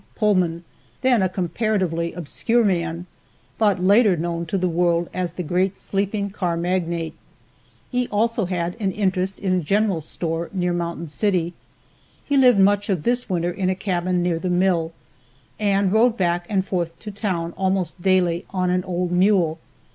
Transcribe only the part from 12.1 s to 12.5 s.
He